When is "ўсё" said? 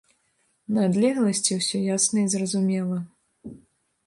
1.59-1.77